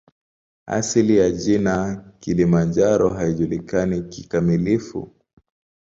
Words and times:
Asili 0.67 1.17
ya 1.17 1.31
jina 1.31 2.03
"Kilimanjaro" 2.19 3.09
haijulikani 3.09 4.01
kikamilifu. 4.01 5.15